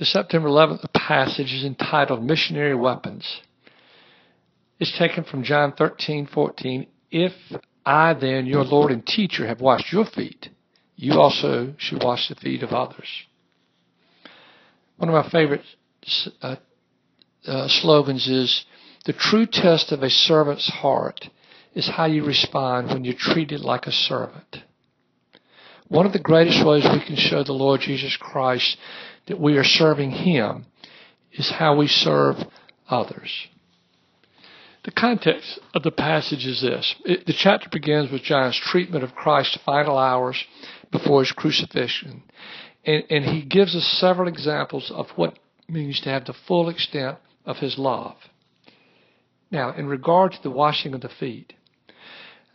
[0.00, 3.42] The September 11th passage is entitled Missionary Weapons.
[4.78, 6.86] It's taken from John 13:14.
[7.10, 7.34] If
[7.84, 10.48] I then, your Lord and teacher, have washed your feet,
[10.96, 13.08] you also should wash the feet of others.
[14.96, 15.64] One of my favorite
[16.40, 16.56] uh,
[17.46, 18.64] uh, slogans is
[19.04, 21.28] the true test of a servant's heart
[21.74, 24.62] is how you respond when you're treated like a servant.
[25.88, 28.78] One of the greatest ways we can show the Lord Jesus Christ
[29.30, 30.66] that we are serving Him
[31.32, 32.36] is how we serve
[32.88, 33.30] others.
[34.82, 36.96] The context of the passage is this.
[37.04, 40.42] It, the chapter begins with John's treatment of Christ's final hours
[40.90, 42.24] before his crucifixion.
[42.84, 45.38] And, and he gives us several examples of what
[45.68, 48.16] means to have the full extent of his love.
[49.52, 51.52] Now, in regard to the washing of the feet,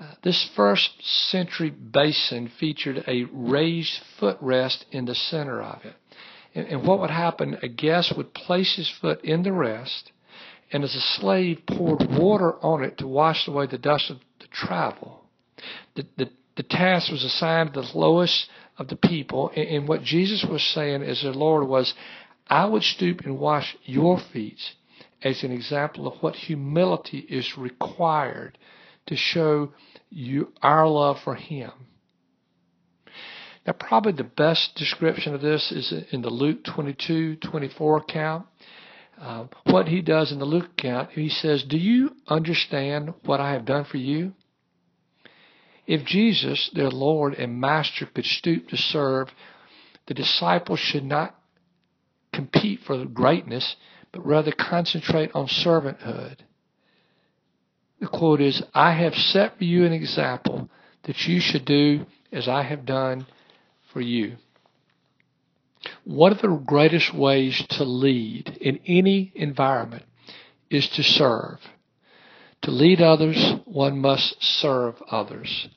[0.00, 0.90] uh, this first
[1.30, 5.96] century basin featured a raised footrest in the center of it.
[6.54, 10.12] And, and what would happen, a guest would place his foot in the rest,
[10.72, 14.46] and as a slave poured water on it to wash away the dust of the
[14.48, 15.24] travel.
[15.94, 20.02] The, the, the task was assigned to the lowest of the people, and, and what
[20.02, 21.94] Jesus was saying as the Lord was,
[22.48, 24.60] I would stoop and wash your feet
[25.22, 28.58] as an example of what humility is required
[29.06, 29.72] to show
[30.10, 31.70] you our love for Him.
[33.66, 38.46] Now, probably the best description of this is in the Luke 22, 24 account.
[39.20, 43.52] Uh, what he does in the Luke account, he says, Do you understand what I
[43.52, 44.32] have done for you?
[45.86, 49.28] If Jesus, their Lord and Master, could stoop to serve,
[50.06, 51.36] the disciples should not
[52.32, 53.76] compete for greatness,
[54.10, 56.38] but rather concentrate on servanthood.
[58.00, 60.68] The quote is, I have set for you an example
[61.04, 63.26] that you should do as I have done
[63.92, 64.36] for you.
[66.04, 70.04] One of the greatest ways to lead in any environment
[70.70, 71.58] is to serve.
[72.62, 75.68] To lead others, one must serve others.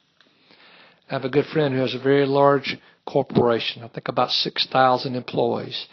[1.09, 5.15] I have a good friend who has a very large corporation, I think about 6,000
[5.15, 5.87] employees.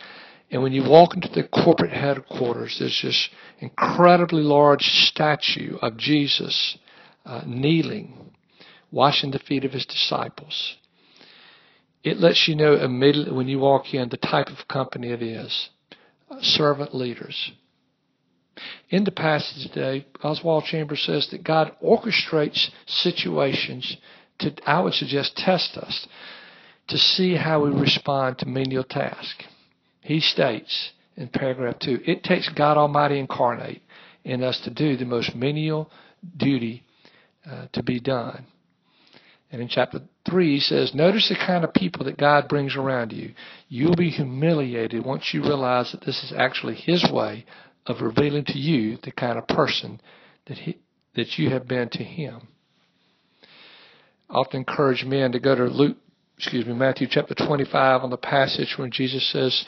[0.50, 3.28] And when you walk into the corporate headquarters, there's this
[3.59, 6.77] incredibly large statue of Jesus
[7.25, 8.32] uh, kneeling,
[8.91, 10.77] washing the feet of his disciples.
[12.03, 15.71] It lets you know immediately when you walk in the type of company it is.
[16.41, 17.53] Servant leaders.
[18.91, 23.97] In the passage today, Oswald Chambers says that God orchestrates situations
[24.41, 26.07] to, I would suggest, test us
[26.89, 29.45] to see how we respond to menial tasks.
[30.01, 33.83] He states in paragraph 2 it takes God Almighty incarnate
[34.25, 35.91] in us to do the most menial
[36.37, 36.83] duty
[37.49, 38.47] uh, to be done.
[39.53, 43.13] And in chapter 3, he says, Notice the kind of people that God brings around
[43.13, 43.35] you.
[43.69, 47.45] You'll be humiliated once you realize that this is actually His way
[47.87, 50.01] of revealing to you the kind of person
[50.47, 50.79] that, he,
[51.15, 52.49] that you have been to Him.
[54.31, 55.99] I often encourage men to go to Luke
[56.43, 59.65] excuse me, Matthew chapter 25 on the passage when Jesus says,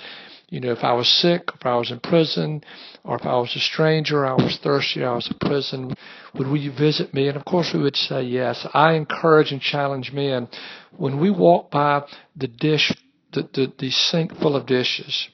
[0.49, 2.63] you know, if I was sick, if I was in prison,
[3.03, 5.95] or if I was a stranger, I was thirsty, I was in prison,
[6.35, 7.29] would you visit me?
[7.29, 8.67] And of course we would say yes.
[8.73, 10.49] I encourage and challenge men
[10.97, 12.05] when we walk by
[12.37, 12.93] the dish,
[13.33, 15.29] the, the, the sink full of dishes,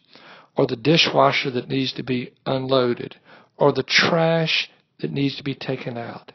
[0.56, 3.16] or the dishwasher that needs to be unloaded,
[3.56, 6.32] or the trash that needs to be taken out.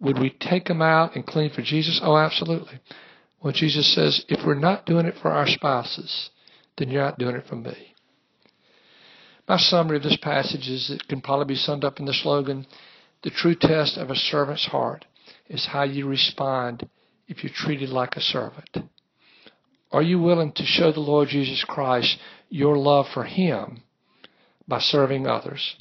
[0.00, 2.00] Would we take them out and clean for Jesus?
[2.02, 2.80] Oh, absolutely.
[3.42, 6.30] Well, Jesus says, if we're not doing it for our spouses,
[6.76, 7.93] then you're not doing it for me.
[9.46, 12.66] My summary of this passage is it can probably be summed up in the slogan,
[13.22, 15.04] the true test of a servant's heart
[15.48, 16.88] is how you respond
[17.28, 18.76] if you're treated like a servant.
[19.92, 22.18] Are you willing to show the Lord Jesus Christ
[22.48, 23.82] your love for Him
[24.66, 25.76] by serving others?